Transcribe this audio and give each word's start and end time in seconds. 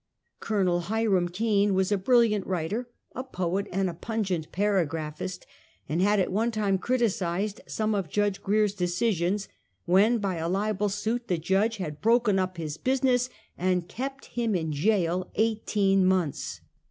Col. 0.39 0.79
Hiram 0.79 1.29
Kane 1.29 1.75
was 1.75 1.91
a 1.91 1.97
brilliant 1.99 2.47
writer, 2.47 2.89
a 3.13 3.23
poet 3.23 3.67
and 3.71 4.01
pungent 4.01 4.51
para 4.51 4.87
graphist, 4.87 5.43
and 5.87 6.01
had 6.01 6.19
at 6.19 6.31
one 6.31 6.49
time 6.49 6.79
criticised 6.79 7.61
some 7.67 7.93
of 7.93 8.09
Judge 8.09 8.41
Grier's 8.41 8.73
decisions, 8.73 9.47
when 9.85 10.17
by 10.17 10.37
a 10.37 10.49
libel 10.49 10.89
suit 10.89 11.27
the 11.27 11.37
Judge 11.37 11.77
had 11.77 12.01
broken 12.01 12.39
up 12.39 12.57
his 12.57 12.77
business 12.77 13.29
and 13.59 13.87
kept 13.87 14.25
him 14.33 14.55
in 14.55 14.71
jail 14.71 15.29
eighteen 15.35 16.03
months. 16.03 16.61